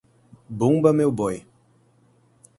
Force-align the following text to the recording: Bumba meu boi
Bumba 0.49 0.91
meu 0.91 1.11
boi 1.11 1.45